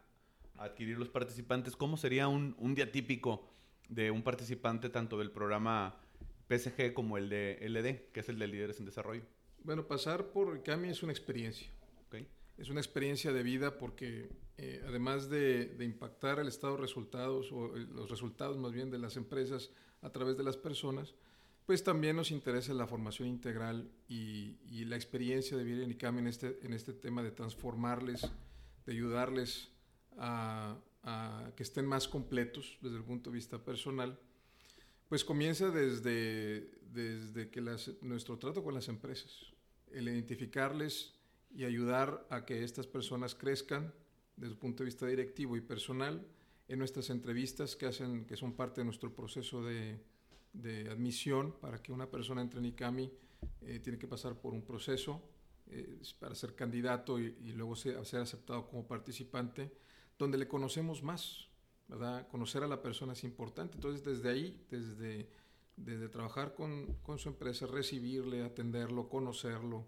a 0.55 0.63
adquirir 0.63 0.97
los 0.97 1.09
participantes, 1.09 1.75
¿cómo 1.75 1.95
sería 1.95 2.27
un, 2.27 2.55
un 2.57 2.73
día 2.73 2.91
típico 2.91 3.47
de 3.87 4.09
un 4.09 4.23
participante 4.23 4.89
tanto 4.89 5.19
del 5.19 5.29
programa 5.29 5.95
PSG 6.49 6.95
como 6.95 7.19
el 7.19 7.29
de 7.29 7.59
LD, 7.61 8.11
que 8.11 8.21
es 8.21 8.29
el 8.29 8.39
de 8.39 8.47
Líderes 8.47 8.79
en 8.79 8.85
Desarrollo? 8.87 9.21
Bueno, 9.63 9.85
pasar 9.87 10.31
por 10.31 10.57
ICAMI 10.57 10.89
es 10.89 11.03
una 11.03 11.11
experiencia. 11.11 11.67
Okay. 12.07 12.27
Es 12.57 12.69
una 12.69 12.79
experiencia 12.79 13.33
de 13.33 13.43
vida 13.43 13.77
porque 13.77 14.29
eh, 14.57 14.83
además 14.87 15.29
de, 15.29 15.65
de, 15.65 15.85
impactar 15.85 16.39
el 16.39 16.47
estado 16.47 16.75
de 16.75 16.81
resultados 16.81 17.51
o 17.51 17.67
los 17.67 18.09
resultados 18.09 18.57
más 18.57 18.71
bien 18.71 18.89
de 18.89 18.97
las 18.97 19.17
empresas 19.17 19.71
a 20.01 20.11
través 20.11 20.37
de 20.37 20.43
las 20.43 20.55
personas, 20.55 21.15
pues 21.65 21.83
también 21.83 22.15
nos 22.15 22.31
interesa 22.31 22.73
la 22.73 22.87
formación 22.87 23.27
integral 23.27 23.89
y, 24.07 24.57
y 24.69 24.85
la 24.85 24.95
experiencia 24.95 25.57
de 25.57 25.63
vivir 25.63 25.83
en 25.83 25.91
ICAMI 25.91 26.19
en 26.19 26.27
este, 26.27 26.59
en 26.61 26.73
este 26.73 26.93
tema 26.93 27.23
de 27.23 27.31
transformarles, 27.31 28.21
de 28.85 28.93
ayudarles 28.93 29.69
a, 30.17 30.77
a 31.03 31.51
que 31.55 31.63
estén 31.63 31.85
más 31.85 32.07
completos 32.07 32.77
desde 32.81 32.97
el 32.97 33.03
punto 33.03 33.31
de 33.31 33.35
vista 33.35 33.63
personal, 33.63 34.17
pues 35.09 35.25
comienza 35.25 35.69
desde, 35.71 36.69
desde 36.91 37.49
que 37.49 37.61
las, 37.61 37.91
nuestro 38.01 38.37
trato 38.37 38.63
con 38.63 38.73
las 38.73 38.87
empresas, 38.87 39.31
el 39.91 40.07
identificarles 40.07 41.14
y 41.55 41.63
ayudar 41.63 42.27
a 42.29 42.45
que 42.45 42.63
estas 42.63 42.85
personas 42.85 43.33
crezcan 43.33 43.93
desde 44.35 44.53
el 44.53 44.59
punto 44.59 44.83
de 44.83 44.85
vista 44.85 45.07
directivo 45.07 45.55
y 45.55 45.61
personal 45.61 46.27
en 46.67 46.79
nuestras 46.79 47.09
entrevistas 47.09 47.75
que, 47.75 47.85
hacen, 47.85 48.25
que 48.25 48.35
son 48.35 48.53
parte 48.53 48.81
de 48.81 48.85
nuestro 48.85 49.15
proceso 49.15 49.63
de, 49.63 49.99
de 50.51 50.89
admisión 50.89 51.53
para 51.59 51.81
que 51.81 51.93
una 51.93 52.09
persona 52.09 52.41
entre 52.41 52.59
en 52.59 52.65
ICAMI 52.65 53.11
eh, 53.61 53.79
tiene 53.79 53.97
que 53.97 54.07
pasar 54.07 54.39
por 54.39 54.53
un 54.53 54.63
proceso 54.63 55.21
eh, 55.67 56.01
para 56.19 56.35
ser 56.35 56.55
candidato 56.55 57.19
y, 57.19 57.37
y 57.41 57.53
luego 57.53 57.75
ser, 57.75 58.03
ser, 58.05 58.21
aceptado 58.21 58.67
como 58.67 58.85
participante, 58.85 59.71
donde 60.17 60.37
le 60.37 60.47
conocemos 60.47 61.03
más, 61.03 61.47
¿verdad? 61.87 62.27
Conocer 62.27 62.63
a 62.63 62.67
la 62.67 62.81
persona 62.81 63.13
es 63.13 63.23
importante. 63.23 63.75
Entonces, 63.75 64.03
desde 64.03 64.29
ahí, 64.29 64.65
desde, 64.69 65.29
desde 65.77 66.09
trabajar 66.09 66.53
con, 66.53 66.95
con 67.03 67.17
su 67.17 67.29
empresa, 67.29 67.65
recibirle, 67.65 68.43
atenderlo, 68.43 69.07
conocerlo, 69.07 69.85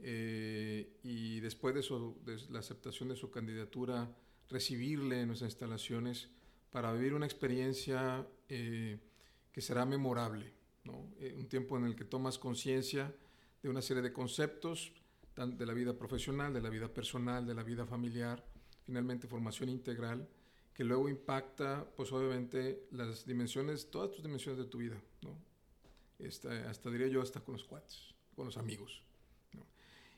eh, 0.00 0.98
y 1.02 1.40
después 1.40 1.74
de, 1.74 1.82
su, 1.82 2.16
de, 2.24 2.38
la 2.50 2.58
aceptación 2.58 3.08
de 3.08 3.16
su 3.16 3.30
candidatura, 3.30 4.14
recibirle 4.48 5.20
en 5.20 5.28
nuestras 5.28 5.52
instalaciones 5.52 6.28
para 6.70 6.92
vivir 6.92 7.14
una 7.14 7.26
experiencia 7.26 8.26
eh, 8.48 8.98
que 9.52 9.60
será 9.60 9.86
memorable, 9.86 10.52
¿no? 10.84 11.12
eh, 11.18 11.34
un 11.36 11.48
tiempo 11.48 11.76
en 11.76 11.84
el 11.84 11.96
que 11.96 12.04
tomas 12.04 12.38
conciencia 12.38 13.14
de 13.62 13.68
una 13.68 13.80
serie 13.80 14.02
de 14.02 14.12
conceptos 14.12 14.92
de 15.36 15.66
la 15.66 15.72
vida 15.72 15.96
profesional, 15.96 16.52
de 16.52 16.60
la 16.60 16.70
vida 16.70 16.88
personal, 16.88 17.46
de 17.46 17.54
la 17.54 17.62
vida 17.62 17.86
familiar, 17.86 18.44
finalmente 18.84 19.26
formación 19.26 19.68
integral, 19.68 20.28
que 20.72 20.84
luego 20.84 21.08
impacta, 21.08 21.88
pues 21.96 22.12
obviamente, 22.12 22.86
las 22.90 23.26
dimensiones, 23.26 23.90
todas 23.90 24.10
tus 24.10 24.22
dimensiones 24.22 24.58
de 24.58 24.66
tu 24.66 24.78
vida, 24.78 25.00
¿no? 25.22 25.36
Esta, 26.18 26.68
hasta 26.68 26.90
diría 26.90 27.08
yo, 27.08 27.22
hasta 27.22 27.40
con 27.40 27.54
los 27.54 27.64
cuates, 27.64 28.14
con 28.34 28.46
los 28.46 28.56
amigos. 28.56 29.02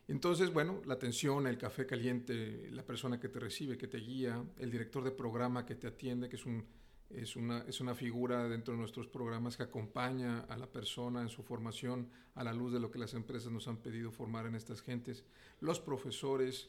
Entonces, 0.09 0.53
bueno, 0.53 0.81
la 0.85 0.95
atención, 0.95 1.47
el 1.47 1.59
café 1.59 1.85
caliente, 1.85 2.69
la 2.71 2.85
persona 2.85 3.19
que 3.19 3.29
te 3.29 3.41
recibe, 3.41 3.77
que 3.77 3.89
te 3.89 3.99
guía, 3.99 4.45
el 4.59 4.71
director 4.71 5.03
de 5.03 5.11
programa 5.11 5.67
que 5.67 5.75
te 5.75 5.89
atiende, 5.89 6.29
que 6.29 6.37
es, 6.37 6.47
un, 6.47 6.65
es, 7.11 7.35
una, 7.37 7.95
figura 7.95 8.49
dentro 8.49 8.75
de 8.75 8.79
nuestros 8.79 9.09
programas 9.09 9.57
que 9.57 9.65
acompaña 9.65 10.41
a 10.41 10.57
la 10.57 10.71
persona 10.71 11.23
en 11.23 11.29
su 11.29 11.43
formación 11.43 12.09
a 12.37 12.45
la 12.45 12.53
luz 12.53 12.73
de 12.73 12.79
lo 12.79 12.91
que 12.91 13.01
las 13.01 13.15
empresas 13.15 13.51
nos 13.51 13.67
han 13.67 13.79
pedido 13.79 14.13
formar 14.13 14.47
en 14.47 14.55
estas 14.55 14.81
gentes, 14.81 15.25
los 15.61 15.81
profesores 15.81 16.69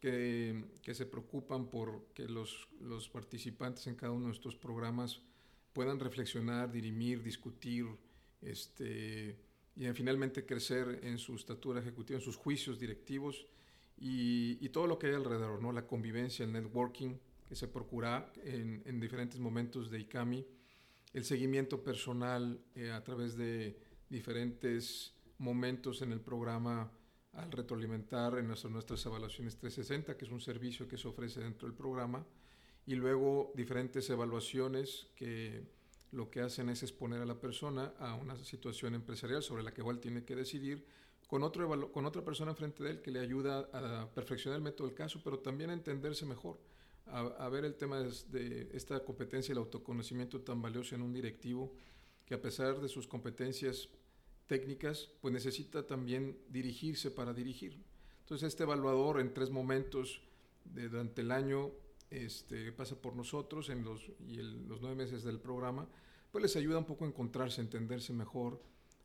que, 0.00 0.64
se 0.92 1.06
preocupan 1.06 1.68
por 1.68 2.06
que 2.14 2.26
los, 2.26 2.68
participantes 3.12 3.86
en 3.86 3.96
cada 3.96 4.12
uno 4.12 4.22
de 4.22 4.28
nuestros 4.28 4.56
programas 4.56 5.20
puedan 5.74 6.00
reflexionar, 6.00 6.72
dirimir, 6.72 7.22
discutir, 7.22 7.86
este, 8.40 9.36
y 9.78 9.86
finalmente 9.92 10.44
crecer 10.44 11.00
en 11.04 11.18
su 11.18 11.36
estatura 11.36 11.80
ejecutiva, 11.80 12.18
en 12.18 12.24
sus 12.24 12.36
juicios 12.36 12.80
directivos 12.80 13.46
y, 13.96 14.58
y, 14.60 14.68
todo 14.70 14.88
lo 14.88 14.98
que 14.98 15.06
hay 15.06 15.14
alrededor, 15.14 15.62
¿no? 15.62 15.70
la 15.70 15.86
convivencia, 15.86 16.44
el 16.44 16.52
networking 16.52 17.16
que 17.48 17.54
se 17.54 17.68
procura 17.68 18.32
en, 18.42 18.82
en 18.84 18.98
diferentes 18.98 19.38
momentos 19.38 19.88
de 19.88 20.00
ICAMI, 20.00 20.44
el 21.14 21.24
seguimiento 21.24 21.82
personal 21.82 22.60
eh, 22.74 22.90
a 22.90 23.02
través 23.04 23.36
de 23.36 23.78
diferentes 24.10 25.14
momentos 25.38 26.02
en 26.02 26.10
el 26.10 26.20
programa 26.20 26.90
al 27.34 27.52
retroalimentar 27.52 28.36
en 28.38 28.48
nuestras, 28.48 28.72
nuestras 28.72 29.06
evaluaciones 29.06 29.56
360, 29.58 30.16
que 30.16 30.24
es 30.24 30.30
un 30.30 30.40
servicio 30.40 30.88
que 30.88 30.98
se 30.98 31.06
ofrece 31.06 31.40
dentro 31.40 31.68
del 31.68 31.76
programa, 31.76 32.26
y 32.84 32.96
luego 32.96 33.52
diferentes 33.54 34.10
evaluaciones 34.10 35.06
que 35.14 35.77
lo 36.12 36.30
que 36.30 36.40
hacen 36.40 36.68
es 36.70 36.82
exponer 36.82 37.20
a 37.20 37.26
la 37.26 37.38
persona 37.38 37.92
a 37.98 38.14
una 38.14 38.36
situación 38.36 38.94
empresarial 38.94 39.42
sobre 39.42 39.62
la 39.62 39.72
que 39.72 39.82
igual 39.82 40.00
tiene 40.00 40.24
que 40.24 40.34
decidir 40.34 40.86
con, 41.26 41.42
otro, 41.42 41.92
con 41.92 42.06
otra 42.06 42.24
persona 42.24 42.52
enfrente 42.52 42.82
de 42.82 42.90
él 42.90 43.02
que 43.02 43.10
le 43.10 43.20
ayuda 43.20 43.68
a 43.72 44.08
perfeccionar 44.14 44.56
el 44.58 44.64
método 44.64 44.86
del 44.86 44.96
caso, 44.96 45.20
pero 45.22 45.38
también 45.40 45.70
a 45.70 45.74
entenderse 45.74 46.24
mejor, 46.24 46.58
a, 47.06 47.48
ver 47.48 47.64
el 47.64 47.74
tema 47.74 48.00
de, 48.00 48.70
esta 48.72 49.04
competencia 49.04 49.52
y 49.52 49.54
el 49.54 49.58
autoconocimiento 49.58 50.40
tan 50.40 50.60
valioso 50.60 50.94
en 50.94 51.02
un 51.02 51.12
directivo 51.12 51.74
que 52.24 52.34
a 52.34 52.40
pesar 52.40 52.80
de 52.80 52.88
sus 52.88 53.06
competencias 53.06 53.88
técnicas, 54.46 55.10
pues 55.20 55.32
necesita 55.32 55.86
también 55.86 56.38
dirigirse 56.48 57.10
para 57.10 57.34
dirigir. 57.34 57.82
Entonces 58.20 58.48
este 58.48 58.62
evaluador 58.64 59.20
en 59.20 59.32
tres 59.32 59.50
momentos 59.50 60.22
durante 60.64 61.22
el 61.22 61.30
año 61.30 61.72
este, 62.10 62.72
pasa 62.72 63.00
por 63.00 63.14
nosotros 63.14 63.68
en 63.70 63.84
los, 63.84 64.10
y 64.26 64.38
el, 64.38 64.66
los 64.68 64.80
nueve 64.80 64.96
meses 64.96 65.24
del 65.24 65.38
programa, 65.38 65.88
pues 66.30 66.42
les 66.42 66.56
ayuda 66.56 66.78
un 66.78 66.84
poco 66.84 67.04
a 67.04 67.08
encontrarse, 67.08 67.60
a 67.60 67.64
entenderse 67.64 68.12
mejor, 68.12 68.62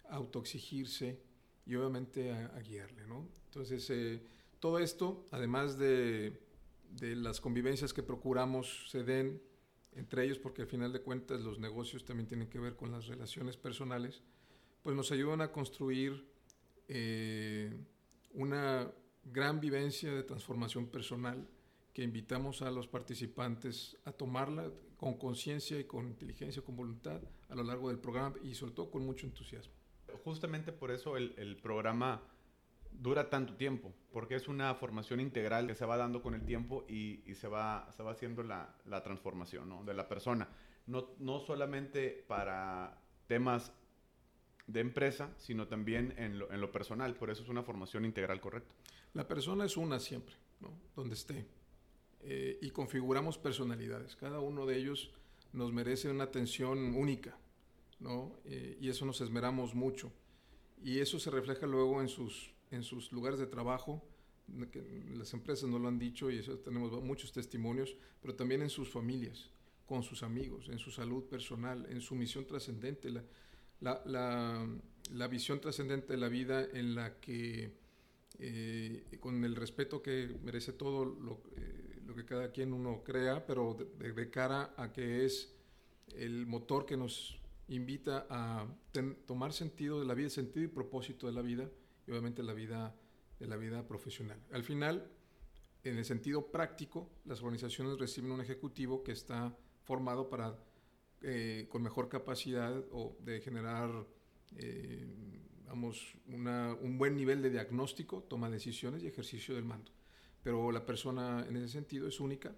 a 0.10 0.16
autoexigirse 0.16 1.20
y 1.66 1.76
obviamente 1.76 2.32
a, 2.32 2.48
a 2.48 2.60
guiarle, 2.62 3.08
¿no? 3.08 3.28
Entonces, 3.46 3.90
eh, 3.90 4.22
todo 4.60 4.80
esto, 4.80 5.26
además 5.32 5.78
de, 5.78 6.42
de, 6.92 7.16
las 7.16 7.40
convivencias 7.40 7.94
que 7.94 8.04
procuramos 8.04 8.90
se 8.90 9.04
den 9.04 9.42
entre 9.96 10.26
ellos, 10.26 10.40
porque 10.40 10.64
al 10.64 10.68
final 10.68 10.92
de 10.92 11.02
cuentas 11.02 11.42
los 11.42 11.60
negocios 11.60 12.04
también 12.04 12.28
tienen 12.28 12.48
que 12.48 12.60
ver 12.60 12.76
con 12.76 12.92
las 12.92 13.08
relaciones 13.08 13.58
personales, 13.58 14.22
pues 14.82 14.96
nos 14.96 15.12
ayudan 15.12 15.42
a 15.42 15.52
construir 15.52 16.28
eh, 16.88 17.74
una 18.34 18.92
gran 19.24 19.60
vivencia 19.60 20.14
de 20.14 20.24
transformación 20.24 20.88
personal 20.88 21.48
que 21.94 22.04
invitamos 22.04 22.62
a 22.62 22.72
los 22.72 22.88
participantes 22.88 23.98
a 24.06 24.12
tomarla 24.12 24.70
con 24.98 25.18
conciencia 25.18 25.80
y 25.80 25.84
con 25.84 26.08
inteligencia, 26.08 26.64
con 26.64 26.76
voluntad 26.76 27.22
a 27.50 27.56
lo 27.56 27.64
largo 27.64 27.90
del 27.90 28.00
programa 28.00 28.36
y 28.42 28.56
sobre 28.56 28.74
todo 28.74 28.90
con 28.90 29.06
mucho 29.06 29.28
entusiasmo. 29.28 29.74
Justamente 30.24 30.72
por 30.72 30.92
eso 30.92 31.18
el, 31.18 31.36
el 31.38 31.56
programa 31.58 32.22
dura 32.92 33.30
tanto 33.30 33.56
tiempo, 33.56 33.94
porque 34.12 34.36
es 34.36 34.48
una 34.48 34.74
formación 34.76 35.20
integral 35.20 35.68
que 35.68 35.76
se 35.76 35.86
va 35.86 35.98
dando 35.98 36.22
con 36.22 36.34
el 36.34 36.46
tiempo 36.46 36.86
y, 36.88 37.24
y 37.30 37.36
se, 37.36 37.48
va, 37.48 37.92
se 37.96 38.04
va 38.04 38.12
haciendo 38.12 38.44
la, 38.44 38.76
la 38.86 39.04
transformación 39.04 39.70
¿no? 39.70 39.84
de 39.84 39.94
la 39.94 40.08
persona. 40.08 40.48
No, 40.88 41.10
no 41.20 41.40
solamente 41.40 42.24
para 42.28 43.02
temas 43.28 43.72
de 44.68 44.80
empresa, 44.80 45.34
sino 45.38 45.68
también 45.68 46.14
en 46.18 46.40
lo, 46.40 46.52
en 46.52 46.62
lo 46.62 46.72
personal. 46.72 47.16
Por 47.16 47.30
eso 47.30 47.44
es 47.44 47.50
una 47.50 47.64
formación 47.64 48.06
integral 48.06 48.40
correcta. 48.40 48.74
La 49.14 49.28
persona 49.28 49.66
es 49.66 49.78
una 49.78 50.00
siempre, 50.00 50.36
¿no? 50.60 50.70
donde 50.96 51.16
esté 51.16 51.46
eh, 52.26 52.58
y 52.62 52.70
configuramos 52.72 53.38
personalidades. 53.38 54.16
Cada 54.16 54.40
uno 54.40 54.66
de 54.66 54.78
ellos 54.78 55.12
nos 55.52 55.72
merece 55.72 56.10
una 56.10 56.26
atención 56.26 56.96
única, 56.96 57.38
¿no? 58.00 58.40
Eh, 58.46 58.78
y 58.80 58.90
eso 58.90 59.06
nos 59.06 59.22
esmeramos 59.22 59.76
mucho. 59.76 60.12
Y 60.84 61.00
eso 61.00 61.20
se 61.20 61.30
refleja 61.32 61.68
luego 61.68 62.02
en 62.02 62.08
sus, 62.08 62.54
en 62.72 62.84
sus 62.84 63.12
lugares 63.12 63.40
de 63.40 63.48
trabajo, 63.48 64.04
que 64.72 64.82
las 65.16 65.34
empresas 65.34 65.70
no 65.70 65.80
lo 65.80 65.88
han 65.88 65.98
dicho 65.98 66.30
y 66.30 66.38
eso 66.40 66.58
tenemos 66.60 66.92
muchos 67.04 67.32
testimonios, 67.32 67.96
pero 68.22 68.36
también 68.36 68.62
en 68.62 68.70
sus 68.70 68.90
familias, 68.90 69.50
con 69.86 70.04
sus 70.04 70.24
amigos, 70.24 70.68
en 70.70 70.80
su 70.80 70.92
salud 70.92 71.24
personal, 71.24 71.86
en 71.90 72.02
su 72.02 72.16
misión 72.16 72.46
trascendente, 72.46 73.10
la, 73.10 73.24
la, 73.80 74.02
la, 74.06 74.68
la 75.12 75.28
visión 75.28 75.62
trascendente 75.62 76.14
de 76.14 76.20
la 76.20 76.28
vida 76.28 76.68
en 76.74 76.96
la 76.96 77.20
que 77.20 77.72
eh, 78.40 79.04
con 79.20 79.44
el 79.46 79.56
respeto 79.56 80.02
que 80.02 80.36
merece 80.44 80.74
todo 80.74 81.06
lo, 81.06 81.42
eh, 81.56 81.83
que 82.16 82.26
cada 82.26 82.52
quien 82.52 82.74
uno 82.74 83.04
crea, 83.04 83.46
pero 83.46 83.78
de, 83.98 84.30
cara 84.30 84.74
a 84.78 84.92
que 84.92 85.26
es 85.26 85.56
el 86.16 86.46
motor 86.46 86.86
que 86.86 86.98
nos 86.98 87.40
invita 87.68 88.28
a 88.30 88.68
tomar 89.26 89.54
sentido 89.54 90.00
de 90.00 90.06
la 90.06 90.14
vida, 90.14 90.30
sentido 90.30 90.66
y 90.66 90.68
propósito 90.68 91.28
de 91.28 91.34
la 91.34 91.42
vida, 91.42 91.70
y 92.06 92.12
obviamente 92.12 92.44
la 92.44 92.54
vida 92.54 92.96
de 93.40 93.48
la 93.48 93.58
vida 93.58 93.88
profesional. 93.88 94.40
Al 94.52 94.64
final, 94.64 95.10
en 95.84 95.98
el 95.98 96.06
sentido 96.06 96.52
práctico, 96.52 97.10
las 97.26 97.42
organizaciones 97.42 97.98
reciben 97.98 98.32
un 98.32 98.42
ejecutivo 98.42 99.04
que 99.04 99.12
está 99.12 99.58
formado 99.84 100.30
para, 100.30 100.58
eh, 101.22 101.68
con 101.70 101.82
mejor 101.82 102.10
capacidad 102.10 102.74
o 102.92 103.18
de 103.20 103.42
generar 103.42 104.06
eh, 104.56 105.06
vamos, 105.68 106.16
un 106.28 106.98
buen 106.98 107.16
nivel 107.16 107.42
de 107.42 107.50
diagnóstico, 107.50 108.24
toma 108.24 108.50
decisiones 108.50 109.02
y 109.04 109.08
ejercicio 109.08 109.56
del 109.56 109.66
mando. 109.66 109.92
Pero 110.44 110.72
la 110.72 110.86
persona 110.86 111.46
en 111.48 111.56
ese 111.58 111.70
sentido 111.70 112.08
es 112.08 112.20
única 112.20 112.54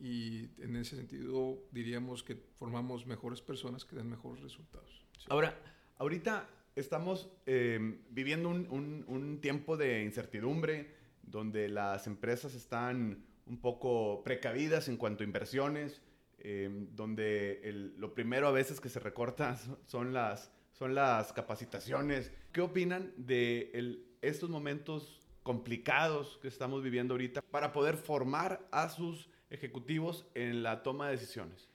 y 0.00 0.50
en 0.58 0.76
ese 0.76 0.96
sentido 0.96 1.64
diríamos 1.72 2.22
que 2.22 2.34
formamos 2.34 3.06
mejores 3.06 3.40
personas 3.40 3.84
que 3.84 3.96
dan 3.96 4.08
mejores 4.10 4.42
resultados. 4.42 5.04
Ahora, 5.28 5.58
ahorita 5.98 6.48
estamos 6.76 7.30
eh, 7.46 7.98
viviendo 8.10 8.50
un, 8.50 9.04
un, 9.08 9.40
tiempo 9.40 9.76
de 9.76 10.02
incertidumbre 10.02 10.94
donde 11.22 11.68
las 11.68 12.06
empresas 12.06 12.54
están 12.54 13.24
un 13.46 13.60
poco 13.60 14.22
precavidas 14.24 14.88
en 14.88 14.96
cuanto 14.96 15.22
a 15.22 15.26
inversiones, 15.26 16.02
eh, 16.38 16.68
donde 16.92 17.92
lo 17.96 18.14
primero 18.14 18.48
a 18.48 18.52
veces 18.52 18.80
que 18.80 18.88
se 18.88 19.00
recorta 19.00 19.56
son 19.86 20.12
las, 20.12 20.50
son 20.72 20.94
las 20.94 21.32
capacitaciones. 21.32 22.32
¿Qué 22.52 22.60
opinan 22.60 23.12
de 23.16 23.70
el, 23.74 24.06
estos 24.20 24.50
momentos 24.50 25.23
complicados 25.44 26.38
que 26.42 26.48
estamos 26.48 26.82
viviendo 26.82 27.14
ahorita 27.14 27.42
para 27.42 27.72
poder 27.72 27.96
formar 27.96 28.66
a 28.72 28.88
sus 28.88 29.28
ejecutivos 29.50 30.26
en 30.34 30.64
la 30.64 30.82
toma 30.82 31.06
de 31.06 31.12
decisiones? 31.12 31.68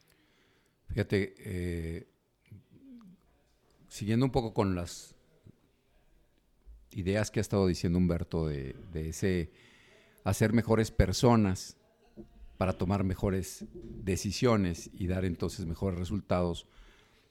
Fíjate, 0.87 1.35
eh, 1.37 2.07
siguiendo 3.87 4.25
un 4.25 4.31
poco 4.31 4.53
con 4.53 4.75
las 4.75 5.15
ideas 6.91 7.31
que 7.31 7.39
ha 7.39 7.41
estado 7.41 7.67
diciendo 7.67 7.99
Humberto 7.99 8.47
de, 8.47 8.75
de 8.91 9.09
ese 9.09 9.51
hacer 10.23 10.51
mejores 10.51 10.89
personas 10.89 11.77
para 12.57 12.73
tomar 12.73 13.03
mejores 13.03 13.65
decisiones 13.73 14.89
y 14.93 15.07
dar 15.07 15.23
entonces 15.23 15.65
mejores 15.65 15.97
resultados, 15.97 16.67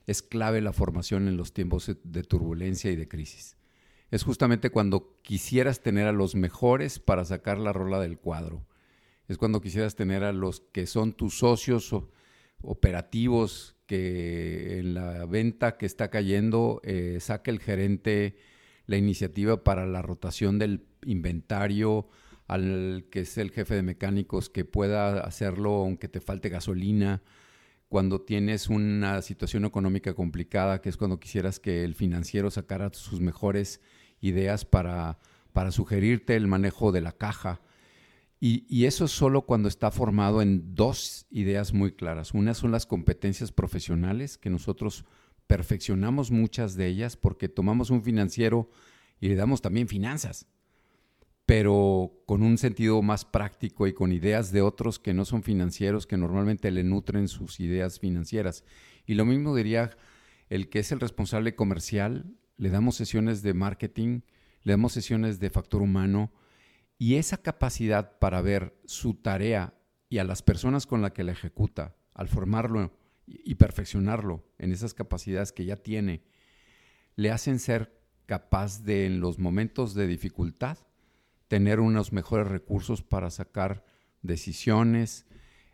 es 0.07 0.23
clave 0.23 0.61
la 0.61 0.73
formación 0.73 1.27
en 1.27 1.37
los 1.37 1.53
tiempos 1.53 1.91
de 2.03 2.23
turbulencia 2.23 2.89
y 2.89 2.95
de 2.95 3.07
crisis. 3.07 3.58
Es 4.11 4.23
justamente 4.23 4.71
cuando 4.71 5.19
quisieras 5.21 5.81
tener 5.81 6.07
a 6.07 6.11
los 6.11 6.35
mejores 6.35 6.99
para 6.99 7.25
sacar 7.25 7.57
la 7.59 7.73
rola 7.73 7.99
del 7.99 8.17
cuadro. 8.17 8.65
Es 9.27 9.37
cuando 9.37 9.61
quisieras 9.61 9.95
tener 9.95 10.23
a 10.23 10.33
los 10.33 10.61
que 10.71 10.87
son 10.87 11.13
tus 11.13 11.37
socios 11.37 11.93
operativos, 12.61 13.75
que 13.85 14.79
en 14.79 14.93
la 14.93 15.25
venta 15.25 15.77
que 15.77 15.85
está 15.85 16.09
cayendo 16.09 16.81
eh, 16.83 17.17
saque 17.19 17.51
el 17.51 17.59
gerente 17.59 18.37
la 18.85 18.97
iniciativa 18.97 19.63
para 19.63 19.85
la 19.85 20.01
rotación 20.01 20.57
del 20.57 20.87
inventario, 21.05 22.09
al 22.47 23.05
que 23.11 23.21
es 23.21 23.37
el 23.37 23.51
jefe 23.51 23.75
de 23.75 23.83
mecánicos 23.83 24.49
que 24.49 24.65
pueda 24.65 25.19
hacerlo 25.21 25.73
aunque 25.75 26.07
te 26.07 26.19
falte 26.19 26.49
gasolina, 26.49 27.21
cuando 27.87 28.21
tienes 28.21 28.67
una 28.69 29.21
situación 29.21 29.65
económica 29.65 30.15
complicada, 30.15 30.81
que 30.81 30.89
es 30.89 30.97
cuando 30.97 31.19
quisieras 31.19 31.59
que 31.59 31.83
el 31.83 31.93
financiero 31.95 32.49
sacara 32.49 32.91
sus 32.93 33.19
mejores 33.19 33.81
ideas 34.21 34.65
para, 34.65 35.19
para 35.53 35.71
sugerirte 35.71 36.35
el 36.35 36.47
manejo 36.47 36.91
de 36.91 37.01
la 37.01 37.11
caja. 37.11 37.61
Y, 38.41 38.85
eso 38.85 39.05
es 39.05 39.11
solo 39.11 39.41
cuando 39.41 39.67
está 39.67 39.91
formado 39.91 40.41
en 40.41 40.73
dos 40.73 41.27
ideas 41.29 41.73
muy 41.73 41.91
claras. 41.91 42.33
Una 42.33 42.53
son 42.53 42.71
las 42.71 42.85
competencias 42.85 43.51
profesionales, 43.51 44.37
que 44.37 44.49
nosotros 44.49 45.03
perfeccionamos 45.45 46.31
muchas 46.31 46.75
de 46.75 46.87
ellas 46.87 47.17
porque 47.17 47.49
tomamos 47.49 47.89
un 47.89 48.01
financiero 48.01 48.69
y 49.19 49.27
le 49.27 49.35
damos 49.35 49.61
también 49.61 49.89
finanzas 49.89 50.47
pero 51.49 52.21
con 52.27 52.43
un 52.43 52.59
sentido 52.59 53.01
más 53.01 53.25
práctico 53.25 53.87
y 53.87 53.93
con 53.93 54.11
ideas 54.11 54.51
de 54.51 54.61
otros 54.61 54.99
que 54.99 55.15
no 55.15 55.25
son 55.25 55.41
financieros, 55.41 56.05
que 56.05 56.15
normalmente 56.15 56.69
le 56.69 56.83
nutren 56.83 57.27
sus 57.27 57.59
ideas 57.59 57.99
financieras. 57.99 58.63
Y 59.07 59.15
lo 59.15 59.25
mismo 59.25 59.55
diría 59.55 59.97
el 60.49 60.69
que 60.69 60.77
es 60.77 60.91
el 60.91 60.99
responsable 60.99 61.55
comercial, 61.55 62.35
le 62.59 62.69
damos 62.69 62.95
sesiones 62.95 63.41
de 63.41 63.53
marketing, 63.53 64.19
le 64.63 64.73
damos 64.73 64.91
sesiones 64.91 65.39
de 65.39 65.49
factor 65.49 65.81
humano, 65.81 66.31
y 66.97 67.15
esa 67.15 67.37
capacidad 67.37 68.19
para 68.19 68.41
ver 68.41 68.77
su 68.85 69.13
tarea 69.13 69.73
y 70.09 70.17
a 70.17 70.25
las 70.25 70.41
personas 70.41 70.85
con 70.85 71.01
las 71.01 71.13
que 71.13 71.23
la 71.23 71.31
ejecuta, 71.31 71.95
al 72.13 72.27
formarlo 72.27 72.91
y 73.25 73.55
perfeccionarlo 73.55 74.43
en 74.57 74.73
esas 74.73 74.93
capacidades 74.93 75.53
que 75.53 75.63
ya 75.63 75.77
tiene, 75.77 76.21
le 77.15 77.31
hacen 77.31 77.59
ser 77.59 77.97
capaz 78.25 78.83
de 78.83 79.05
en 79.05 79.21
los 79.21 79.39
momentos 79.39 79.93
de 79.93 80.07
dificultad 80.07 80.77
tener 81.47 81.79
unos 81.79 82.11
mejores 82.11 82.47
recursos 82.47 83.01
para 83.01 83.29
sacar 83.29 83.85
decisiones, 84.21 85.25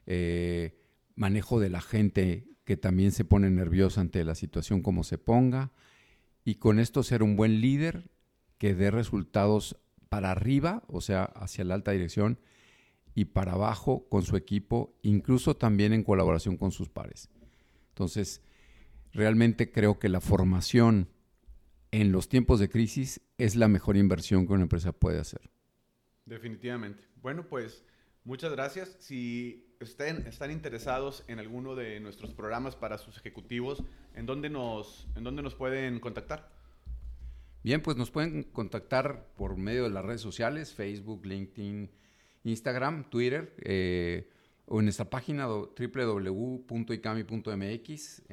eh, 0.05 0.79
manejo 1.15 1.59
de 1.59 1.69
la 1.69 1.81
gente 1.81 2.47
que 2.63 2.77
también 2.77 3.11
se 3.11 3.25
pone 3.25 3.49
nerviosa 3.49 4.01
ante 4.01 4.23
la 4.23 4.35
situación 4.35 4.83
como 4.83 5.03
se 5.03 5.17
ponga, 5.17 5.71
y 6.45 6.55
con 6.55 6.79
esto 6.79 7.03
ser 7.03 7.23
un 7.23 7.35
buen 7.35 7.59
líder 7.59 8.09
que 8.57 8.75
dé 8.75 8.91
resultados 8.91 9.77
para 10.07 10.31
arriba, 10.31 10.83
o 10.87 11.01
sea, 11.01 11.23
hacia 11.23 11.65
la 11.65 11.73
alta 11.73 11.91
dirección, 11.91 12.39
y 13.15 13.25
para 13.25 13.53
abajo 13.53 14.07
con 14.07 14.23
su 14.23 14.37
equipo, 14.37 14.95
incluso 15.01 15.57
también 15.57 15.91
en 15.91 16.03
colaboración 16.03 16.55
con 16.55 16.71
sus 16.71 16.87
pares. 16.87 17.29
Entonces, 17.89 18.41
realmente 19.11 19.71
creo 19.71 19.99
que 19.99 20.07
la 20.07 20.21
formación 20.21 21.09
en 21.91 22.11
los 22.11 22.29
tiempos 22.29 22.59
de 22.59 22.69
crisis 22.69 23.21
es 23.37 23.55
la 23.55 23.67
mejor 23.67 23.97
inversión 23.97 24.45
que 24.45 24.53
una 24.53 24.63
empresa 24.63 24.91
puede 24.91 25.19
hacer. 25.19 25.49
Definitivamente. 26.25 27.03
Bueno, 27.21 27.47
pues 27.47 27.83
muchas 28.23 28.51
gracias. 28.51 28.97
Si 28.99 29.64
estén, 29.79 30.25
están 30.27 30.51
interesados 30.51 31.23
en 31.27 31.39
alguno 31.39 31.75
de 31.75 31.99
nuestros 31.99 32.33
programas 32.33 32.75
para 32.75 32.97
sus 32.97 33.17
ejecutivos, 33.17 33.83
¿en 34.13 34.25
dónde 34.25 34.49
nos, 34.49 35.07
en 35.15 35.23
dónde 35.23 35.41
nos 35.41 35.55
pueden 35.55 35.99
contactar? 35.99 36.49
Bien, 37.63 37.81
pues 37.81 37.97
nos 37.97 38.11
pueden 38.11 38.43
contactar 38.43 39.27
por 39.35 39.57
medio 39.57 39.83
de 39.85 39.89
las 39.89 40.05
redes 40.05 40.21
sociales, 40.21 40.73
Facebook, 40.73 41.25
LinkedIn, 41.25 41.89
Instagram, 42.43 43.09
Twitter, 43.09 43.55
eh, 43.63 44.29
o 44.67 44.79
en 44.79 44.85
nuestra 44.85 45.09
página 45.09 45.47
www.icami.mx. 45.47 46.61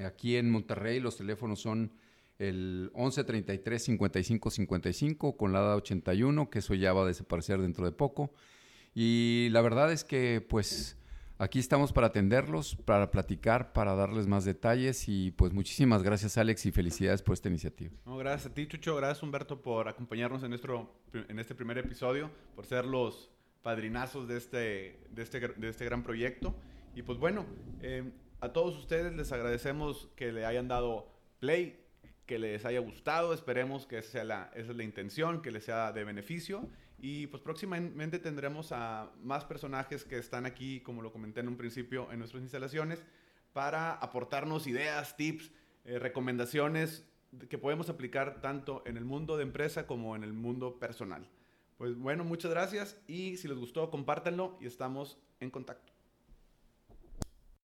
Aquí 0.04 0.36
en 0.36 0.50
Monterrey 0.50 1.00
los 1.00 1.16
teléfonos 1.16 1.60
son 1.60 1.92
el 2.38 2.90
11 2.94 3.24
33 3.24 3.82
55 3.82 4.50
55 4.50 5.36
con 5.36 5.52
la 5.52 5.60
ADA 5.60 5.76
81, 5.76 6.50
que 6.50 6.58
eso 6.58 6.74
ya 6.74 6.92
va 6.92 7.04
a 7.04 7.06
desaparecer 7.06 7.60
dentro 7.60 7.84
de 7.84 7.92
poco. 7.92 8.32
Y 8.94 9.48
la 9.50 9.62
verdad 9.62 9.92
es 9.92 10.04
que 10.04 10.44
pues 10.46 10.98
aquí 11.42 11.58
estamos 11.58 11.92
para 11.92 12.06
atenderlos, 12.06 12.76
para 12.76 13.10
platicar, 13.10 13.72
para 13.72 13.94
darles 13.96 14.28
más 14.28 14.44
detalles 14.44 15.08
y 15.08 15.32
pues 15.32 15.52
muchísimas 15.52 16.04
gracias 16.04 16.38
Alex 16.38 16.66
y 16.66 16.72
felicidades 16.72 17.20
por 17.20 17.34
esta 17.34 17.48
iniciativa. 17.48 17.92
No, 18.06 18.16
gracias 18.16 18.52
a 18.52 18.54
ti 18.54 18.68
Chucho, 18.68 18.94
gracias 18.94 19.22
Humberto 19.24 19.60
por 19.60 19.88
acompañarnos 19.88 20.44
en, 20.44 20.50
nuestro, 20.50 20.94
en 21.12 21.38
este 21.40 21.56
primer 21.56 21.78
episodio, 21.78 22.30
por 22.54 22.64
ser 22.64 22.84
los 22.84 23.28
padrinazos 23.62 24.28
de 24.28 24.36
este, 24.36 25.00
de 25.10 25.22
este, 25.22 25.40
de 25.40 25.68
este 25.68 25.84
gran 25.84 26.04
proyecto. 26.04 26.54
Y 26.94 27.02
pues 27.02 27.18
bueno, 27.18 27.44
eh, 27.80 28.08
a 28.40 28.50
todos 28.50 28.76
ustedes 28.76 29.12
les 29.14 29.32
agradecemos 29.32 30.08
que 30.14 30.30
le 30.30 30.46
hayan 30.46 30.68
dado 30.68 31.08
play 31.40 31.82
que 32.26 32.38
les 32.38 32.64
haya 32.64 32.78
gustado, 32.80 33.34
esperemos 33.34 33.86
que 33.86 33.98
esa, 33.98 34.10
sea 34.10 34.24
la, 34.24 34.50
esa 34.54 34.70
es 34.70 34.76
la 34.76 34.84
intención, 34.84 35.42
que 35.42 35.50
les 35.50 35.64
sea 35.64 35.92
de 35.92 36.04
beneficio. 36.04 36.68
Y 37.02 37.26
pues 37.26 37.42
próximamente 37.42 38.20
tendremos 38.20 38.70
a 38.70 39.10
más 39.24 39.44
personajes 39.44 40.04
que 40.04 40.18
están 40.18 40.46
aquí, 40.46 40.80
como 40.80 41.02
lo 41.02 41.12
comenté 41.12 41.40
en 41.40 41.48
un 41.48 41.56
principio, 41.56 42.10
en 42.12 42.20
nuestras 42.20 42.42
instalaciones, 42.42 43.04
para 43.52 43.94
aportarnos 43.94 44.68
ideas, 44.68 45.16
tips, 45.16 45.50
eh, 45.84 45.98
recomendaciones 45.98 47.04
que 47.48 47.58
podemos 47.58 47.88
aplicar 47.88 48.40
tanto 48.40 48.84
en 48.86 48.96
el 48.96 49.04
mundo 49.04 49.36
de 49.36 49.42
empresa 49.42 49.84
como 49.84 50.14
en 50.14 50.22
el 50.22 50.32
mundo 50.32 50.78
personal. 50.78 51.28
Pues 51.76 51.98
bueno, 51.98 52.22
muchas 52.22 52.52
gracias 52.52 52.96
y 53.08 53.36
si 53.36 53.48
les 53.48 53.58
gustó, 53.58 53.90
compártanlo 53.90 54.56
y 54.60 54.66
estamos 54.66 55.18
en 55.40 55.50
contacto. 55.50 55.91